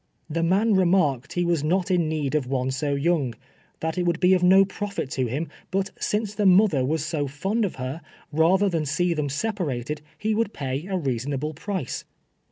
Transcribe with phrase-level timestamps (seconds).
[0.33, 3.35] Tlie man remarked he M'as not in need of one so young—
[3.81, 7.27] that it would be of no profit to him, but since the mother was so
[7.27, 8.01] fond of her,
[8.31, 12.03] rather than see them separated, he would pay a reasonable price.